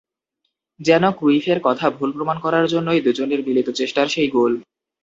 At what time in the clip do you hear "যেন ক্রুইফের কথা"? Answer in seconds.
0.79-1.85